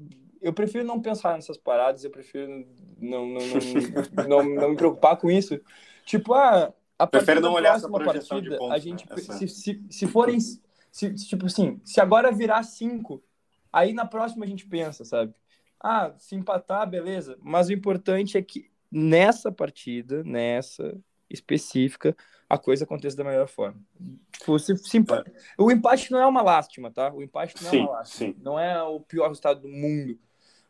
[0.44, 2.66] eu prefiro não pensar nessas paradas, eu prefiro
[2.98, 5.58] não, não, não, não, não me preocupar com isso.
[6.04, 9.16] Tipo, ah, a Prefere não olhar essa partida, pontos, a gente, né?
[9.16, 13.22] se, se, se forem, se, tipo assim, se agora virar cinco,
[13.72, 15.34] aí na próxima a gente pensa, sabe?
[15.80, 17.36] Ah, se empatar, beleza.
[17.42, 20.96] Mas o importante é que nessa partida, nessa
[21.28, 22.16] específica,
[22.48, 23.80] a coisa aconteça da melhor forma.
[24.32, 25.32] Tipo, se, se empate...
[25.58, 27.12] O empate não é uma lástima, tá?
[27.12, 28.32] O empate não sim, é uma lástima.
[28.32, 28.40] Sim.
[28.40, 30.18] Não é o pior resultado do mundo.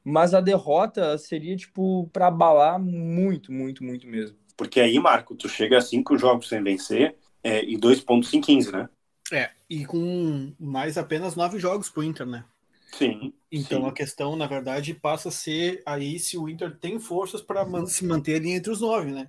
[0.04, 4.36] Mas a derrota seria, tipo, para abalar muito, muito, muito mesmo.
[4.56, 8.40] Porque aí, Marco, tu chega a cinco jogos sem vencer é, e dois pontos em
[8.40, 8.88] 15, né?
[9.32, 12.44] É, e com mais apenas nove jogos pro Inter, né?
[12.92, 13.32] Sim.
[13.50, 13.88] Então sim.
[13.88, 18.04] a questão, na verdade, passa a ser aí se o Inter tem forças para se
[18.04, 19.28] manter ali entre os nove, né?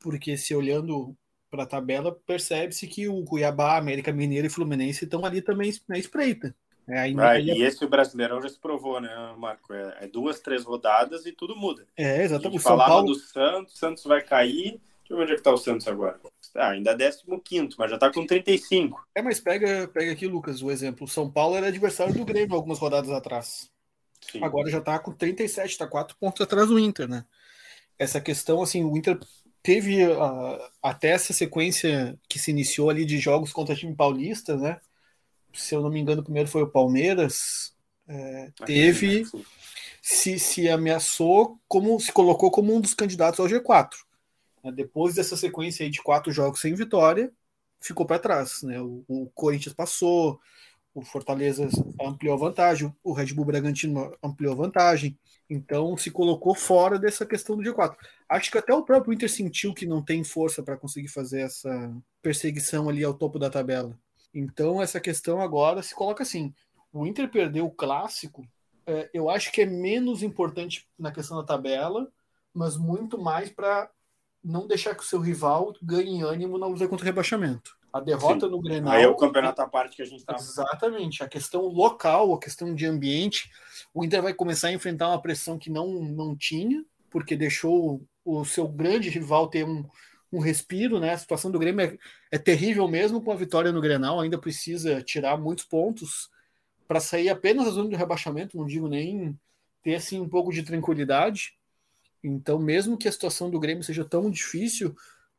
[0.00, 1.16] Porque se olhando
[1.50, 5.98] para a tabela, percebe-se que o Cuiabá, América Mineiro e Fluminense estão ali também na
[5.98, 6.54] espreita.
[6.88, 9.72] É, aí, ah, aí, e esse o Brasileirão já se provou, né, Marco?
[9.74, 11.86] É, é duas, três rodadas e tudo muda.
[11.96, 12.46] É, exatamente.
[12.46, 13.06] A gente falava Paulo...
[13.08, 14.80] do Santos, Santos vai cair.
[15.00, 16.18] Deixa eu ver onde é que tá o Santos agora.
[16.54, 17.10] Ah, ainda é
[17.44, 19.06] 15, mas já tá com 35.
[19.14, 21.04] É, mas pega, pega aqui, Lucas, o exemplo.
[21.04, 23.70] O São Paulo era adversário do Grêmio algumas rodadas atrás.
[24.20, 24.42] Sim.
[24.42, 27.24] Agora já tá com 37, tá 4 pontos atrás do Inter, né?
[27.98, 29.18] Essa questão, assim, o Inter
[29.62, 34.80] teve uh, até essa sequência que se iniciou ali de jogos contra time paulista, né?
[35.56, 37.74] Se eu não me engano, o primeiro foi o Palmeiras,
[38.08, 39.24] é, teve,
[40.00, 43.90] se, se ameaçou, como se colocou como um dos candidatos ao G4.
[44.64, 47.32] É, depois dessa sequência de quatro jogos sem vitória,
[47.80, 48.62] ficou para trás.
[48.62, 48.80] Né?
[48.80, 50.40] O, o, Corinthians passou,
[50.94, 51.68] o Fortaleza
[52.00, 55.18] ampliou a vantagem, o Red Bull Bragantino ampliou a vantagem.
[55.48, 57.96] Então se colocou fora dessa questão do G4.
[58.28, 61.92] Acho que até o próprio Inter sentiu que não tem força para conseguir fazer essa
[62.20, 63.96] perseguição ali ao topo da tabela.
[64.38, 66.54] Então, essa questão agora se coloca assim:
[66.92, 68.46] o Inter perdeu o clássico,
[68.86, 72.06] é, eu acho que é menos importante na questão da tabela,
[72.52, 73.90] mas muito mais para
[74.44, 77.76] não deixar que o seu rival ganhe ânimo na luta contra o rebaixamento.
[77.90, 78.52] A derrota Sim.
[78.52, 78.92] no Grenal.
[78.92, 80.34] Aí é o campeonato à parte que a gente está.
[80.34, 81.24] Exatamente.
[81.24, 83.50] A questão local, a questão de ambiente.
[83.94, 88.44] O Inter vai começar a enfrentar uma pressão que não, não tinha, porque deixou o
[88.44, 89.88] seu grande rival ter um,
[90.32, 91.12] um respiro, né?
[91.12, 91.98] A situação do Grêmio é,
[92.30, 96.30] é terrível mesmo com a vitória no Grenal, ainda precisa tirar muitos pontos
[96.86, 99.38] para sair apenas da zona de rebaixamento, não digo nem
[99.82, 101.54] ter assim um pouco de tranquilidade.
[102.22, 104.96] Então, mesmo que a situação do Grêmio seja tão difícil,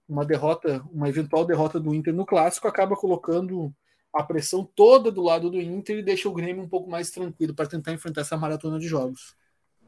[0.08, 3.74] uma derrota, uma eventual derrota do Inter no clássico acaba colocando
[4.14, 7.54] a pressão toda do lado do Inter e deixa o Grêmio um pouco mais tranquilo
[7.54, 9.36] para tentar enfrentar essa maratona de jogos.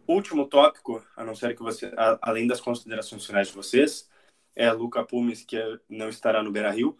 [0.07, 4.09] Último tópico, a não ser que você, além das considerações finais de vocês,
[4.55, 5.57] é Luca Pumes que
[5.89, 6.97] não estará no Beira-Rio,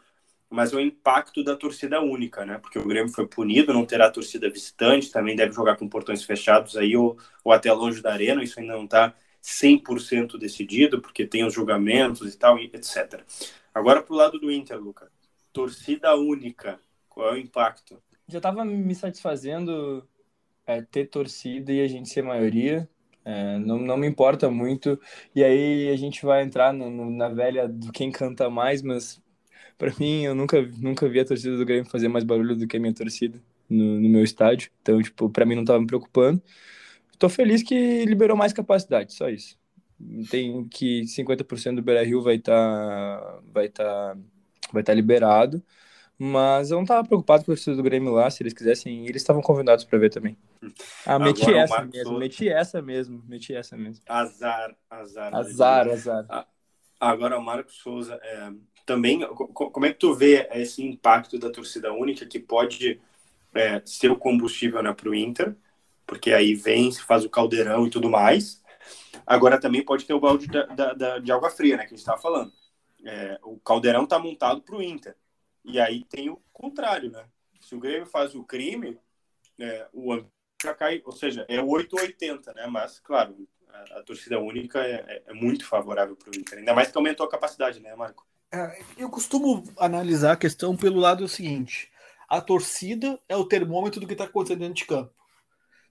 [0.49, 2.57] mas o impacto da torcida única, né?
[2.57, 6.75] Porque o Grêmio foi punido, não terá torcida visitante, também deve jogar com portões fechados
[6.75, 11.45] aí ou, ou até longe da arena, isso ainda não está 100% decidido, porque tem
[11.45, 13.23] os julgamentos e tal, etc.
[13.73, 15.12] Agora para o lado do Inter, Luca.
[15.53, 18.01] Torcida única, qual é o impacto?
[18.27, 20.07] Já estava me satisfazendo
[20.65, 22.89] é, ter torcida e a gente ser maioria.
[23.25, 24.99] É, não, não me importa muito.
[25.36, 29.21] E aí a gente vai entrar no, no, na velha do quem canta mais, mas
[29.77, 32.77] para mim eu nunca, nunca vi a torcida do Grêmio fazer mais barulho do que
[32.77, 34.71] a minha torcida no, no meu estádio.
[34.82, 36.41] Então, tipo, para mim não estava me preocupando.
[37.19, 39.58] Tô feliz que liberou mais capacidade, só isso.
[40.29, 42.53] Tem que 50% do Beira Rio vai estar
[43.19, 44.17] tá, vai tá,
[44.71, 45.63] vai tá liberado.
[46.21, 49.10] Mas eu não estava preocupado com o torcida do Grêmio lá, se eles quisessem ir,
[49.10, 50.38] eles estavam convidados para ver também.
[51.05, 52.19] Ah, meti Agora, essa mesmo, Souza...
[52.19, 54.03] meti essa mesmo, meti essa mesmo.
[54.08, 55.34] Azar, azar.
[55.34, 56.25] Azar, azar.
[56.27, 56.45] Ah,
[56.99, 58.51] agora o Marcos Souza, é,
[58.86, 62.99] também, como é que tu vê esse impacto da torcida única que pode
[63.55, 65.55] é, ser o combustível né, para o Inter?
[66.10, 68.63] porque aí vem, se faz o caldeirão e tudo mais.
[69.27, 71.95] Agora também pode ter o balde da, da, da, de água fria, né, que a
[71.95, 72.51] gente estava falando.
[73.05, 75.15] É, o caldeirão está montado para o Inter.
[75.69, 77.25] E aí tem o contrário, né?
[77.62, 78.97] Se o Grêmio faz o crime,
[79.60, 80.23] é, o
[80.62, 82.67] já cai, ou seja, é 880, né?
[82.67, 86.60] Mas, claro, a, a torcida única é, é, é muito favorável para o Inter.
[86.60, 88.27] Ainda mais que aumentou a capacidade, né, Marco?
[88.51, 91.89] É, eu costumo analisar a questão pelo lado seguinte:
[92.27, 95.19] a torcida é o termômetro do que está acontecendo dentro de campo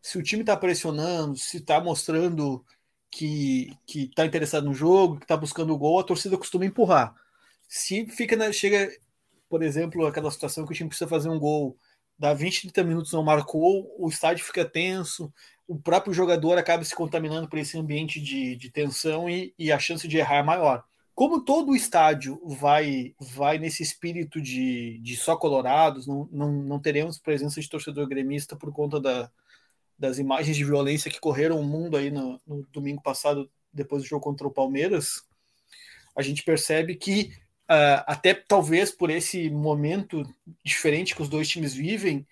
[0.01, 2.65] se o time está pressionando, se está mostrando
[3.11, 7.15] que está interessado no jogo, que está buscando o gol, a torcida costuma empurrar.
[7.67, 8.91] Se fica na, chega,
[9.49, 11.77] por exemplo, aquela situação que o time precisa fazer um gol,
[12.19, 15.33] dá 20, 30 minutos não marcou, o estádio fica tenso,
[15.67, 19.79] o próprio jogador acaba se contaminando por esse ambiente de, de tensão e, e a
[19.79, 20.85] chance de errar é maior.
[21.15, 26.79] Como todo o estádio vai vai nesse espírito de, de só colorados, não, não, não
[26.79, 29.31] teremos presença de torcedor gremista por conta da,
[29.99, 34.09] das imagens de violência que correram o mundo aí no, no, domingo passado, depois do
[34.09, 35.25] jogo contra o Palmeiras,
[36.17, 37.33] a gente percebe que
[37.71, 40.25] uh, até talvez por esse momento
[40.65, 42.27] diferente que os dois times vivem,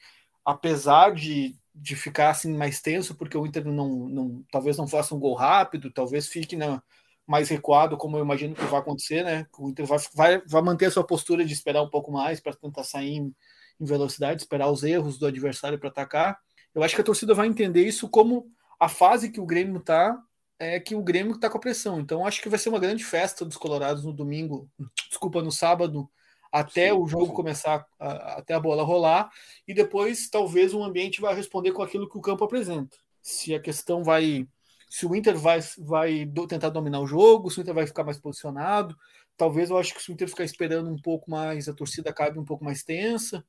[0.45, 5.15] apesar de, de ficar assim mais tenso, porque o Inter não, não talvez não faça
[5.15, 6.83] um gol rápido, talvez fique na,
[7.27, 9.47] mais recuado, como eu imagino que vai acontecer, né?
[9.59, 12.55] O Inter vai, vai, vai manter a sua postura de esperar um pouco mais para
[12.55, 13.35] tentar sair em,
[13.81, 16.39] em velocidade, esperar os erros do adversário para atacar
[16.77, 20.23] eu acho que a torcida vai entender isso como a fase que o Grêmio está,
[20.59, 22.01] é que o Grêmio está com a pressão.
[22.01, 24.69] Então acho que vai ser uma grande festa dos Colorados no domingo,
[25.09, 26.09] desculpa, no sábado,
[26.51, 27.35] até sim, o jogo sim.
[27.35, 29.31] começar, a, até a bola rolar,
[29.67, 32.97] e depois talvez o ambiente vai responder com aquilo que o campo apresenta.
[33.23, 34.47] Se a questão vai.
[34.89, 38.05] Se o Inter vai, vai do, tentar dominar o jogo, se o Inter vai ficar
[38.05, 38.97] mais posicionado,
[39.37, 42.39] talvez eu acho que se o Inter ficar esperando um pouco mais, a torcida acabe
[42.39, 43.45] um pouco mais tensa.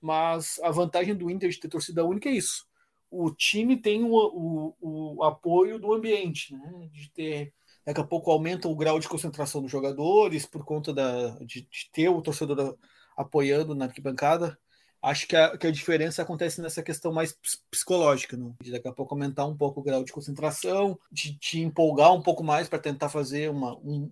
[0.00, 2.66] Mas a vantagem do Inter de ter torcida única é isso.
[3.14, 4.14] O time tem o,
[4.80, 6.88] o, o apoio do ambiente, né?
[6.90, 7.52] De ter
[7.84, 11.90] daqui a pouco aumenta o grau de concentração dos jogadores por conta da, de, de
[11.92, 12.78] ter o torcedor
[13.16, 14.58] apoiando na arquibancada.
[15.02, 17.36] Acho que a, que a diferença acontece nessa questão mais
[17.70, 18.54] psicológica, né?
[18.62, 22.22] de daqui a pouco aumentar um pouco o grau de concentração, de te empolgar um
[22.22, 23.76] pouco mais para tentar fazer uma.
[23.78, 24.10] Um,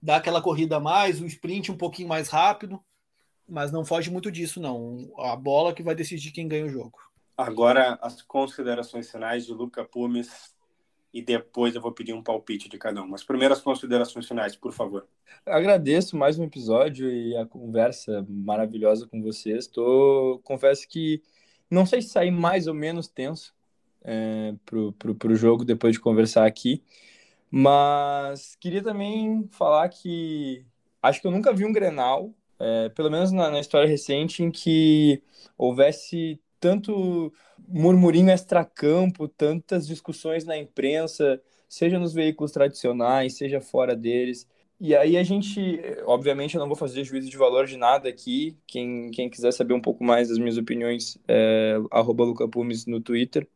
[0.00, 2.80] dar aquela corrida a mais, o sprint um pouquinho mais rápido
[3.48, 5.10] mas não foge muito disso, não.
[5.18, 6.98] A bola que vai decidir quem ganha o jogo.
[7.38, 10.52] Agora, as considerações finais de Luca Pumes
[11.14, 13.06] e depois eu vou pedir um palpite de cada um.
[13.06, 15.06] Mas primeiro as considerações finais, por favor.
[15.46, 19.68] Agradeço mais um episódio e a conversa maravilhosa com vocês.
[19.68, 21.22] Tô, confesso que
[21.70, 23.54] não sei se sair mais ou menos tenso
[24.02, 26.82] é, pro, pro, pro jogo depois de conversar aqui,
[27.48, 30.66] mas queria também falar que
[31.00, 34.50] acho que eu nunca vi um Grenal é, pelo menos na, na, história recente, em
[34.50, 35.22] que
[35.56, 37.32] houvesse tanto
[37.68, 44.46] murmurinho extracampo, tantas discussões na imprensa, seja nos veículos tradicionais, seja fora deles.
[44.80, 48.56] e aí a gente, obviamente, eu não vou fazer juízo de valor de nada aqui.
[48.66, 51.76] Quem, quem quiser saber um pouco mais das minhas opiniões, é
[52.24, 53.46] lucapumes no Twitter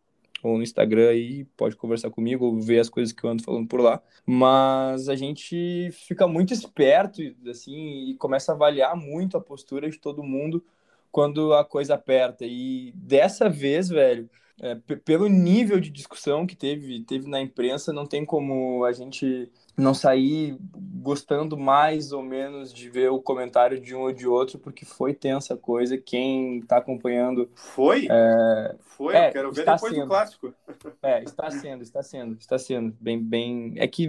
[0.43, 3.69] ou no Instagram aí, pode conversar comigo ou ver as coisas que eu ando falando
[3.69, 4.03] por lá.
[4.27, 9.99] Mas a gente fica muito esperto, assim, e começa a avaliar muito a postura de
[9.99, 10.65] todo mundo
[11.13, 12.45] quando a coisa aperta.
[12.47, 14.31] E dessa vez, velho,
[14.63, 19.51] é, pelo nível de discussão que teve, teve na imprensa, não tem como a gente
[19.77, 20.57] não sair
[21.03, 25.15] gostando mais ou menos de ver o comentário de um ou de outro, porque foi
[25.15, 25.99] tensa a coisa.
[25.99, 27.51] Quem está acompanhando.
[27.57, 28.07] Foi?
[28.09, 30.03] É, foi, é, eu quero ver depois sendo.
[30.03, 30.55] do clássico.
[31.03, 32.97] É, está sendo, está sendo, está sendo.
[33.01, 33.75] Bem, bem.
[33.79, 34.09] É que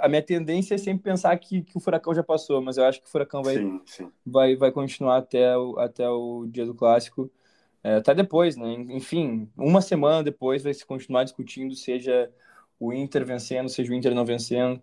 [0.00, 3.00] a minha tendência é sempre pensar que, que o furacão já passou, mas eu acho
[3.00, 4.12] que o furacão vai, sim, sim.
[4.24, 7.28] vai, vai continuar até o, até o dia do clássico.
[7.82, 8.72] É, até depois, né?
[8.90, 12.30] Enfim, uma semana depois vai se continuar discutindo, seja
[12.78, 14.82] o Inter vencendo, seja o Inter não vencendo.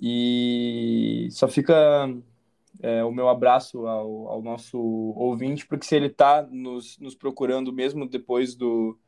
[0.00, 2.08] E só fica
[2.80, 7.72] é, o meu abraço ao, ao, nosso ouvinte, porque se ele está nos, nos procurando
[7.72, 8.98] mesmo depois do,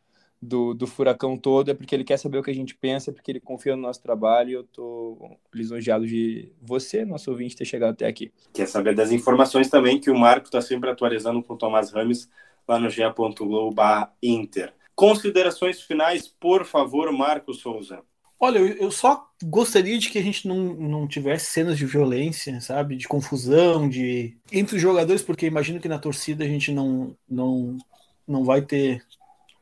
[0.41, 3.13] do, do, furacão todo, é porque ele quer saber o que a gente pensa, é
[3.13, 7.65] porque ele confia no nosso trabalho e eu estou lisonjeado de você, nosso ouvinte, ter
[7.65, 8.33] chegado até aqui.
[8.53, 12.29] Quer saber das informações também que o Marco está sempre atualizando com o Tomás Rames
[12.67, 14.73] lá no ge.globo.inter.
[14.95, 18.03] Considerações finais, por favor, Marco Souza.
[18.39, 22.97] Olha, eu só gostaria de que a gente não, não tivesse cenas de violência, sabe?
[22.97, 27.79] De confusão, de entre os jogadores, porque imagino que na torcida a gente não, não,
[28.27, 29.03] não vai ter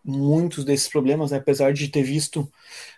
[0.04, 1.38] muitos desses problemas, né?
[1.38, 2.50] apesar de ter visto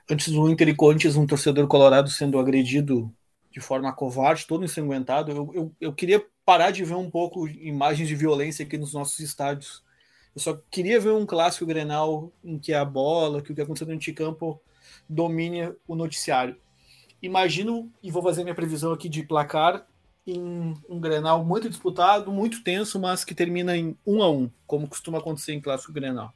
[0.09, 3.13] antes do Inter e Corinthians um torcedor colorado sendo agredido
[3.51, 5.31] de forma covarde, todo ensanguentado.
[5.31, 9.21] Eu, eu, eu queria parar de ver um pouco imagens de violência aqui nos nossos
[9.21, 9.83] estádios.
[10.35, 13.87] Eu só queria ver um clássico Grenal em que a bola, que o que aconteceu
[13.87, 14.61] dentro de campo
[15.09, 16.57] domine o noticiário.
[17.23, 19.87] Imagino, e vou fazer minha previsão aqui de placar,
[20.27, 24.89] em um Grenal muito disputado, muito tenso, mas que termina em 1 a 1 como
[24.89, 26.33] costuma acontecer em clássico Grenal.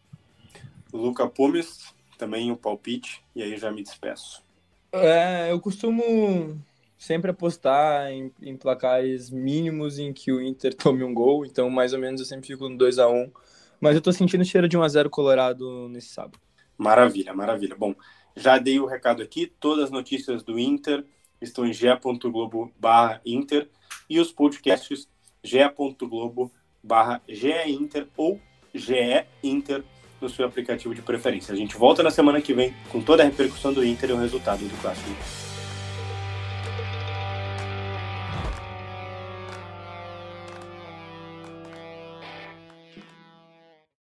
[0.93, 4.43] Luca Pumes, também o um palpite, e aí já me despeço.
[4.93, 6.59] É, eu costumo
[6.99, 11.93] sempre apostar em, em, placares mínimos em que o Inter tome um gol, então mais
[11.93, 13.31] ou menos eu sempre fico no 2 a 1
[13.81, 16.41] mas eu tô sentindo cheiro de 1 a 0 Colorado nesse sábado.
[16.77, 17.77] Maravilha, maravilha.
[17.77, 17.95] Bom,
[18.37, 21.05] já dei o recado aqui, todas as notícias do Inter
[21.41, 23.69] estão em ge.globo/inter
[24.09, 25.09] e os podcasts
[25.43, 28.41] ge.globo/geinter ou
[28.75, 29.83] ge-inter
[30.21, 31.55] no seu aplicativo de preferência.
[31.55, 34.19] A gente volta na semana que vem com toda a repercussão do Inter e o
[34.19, 35.48] resultado do clássico.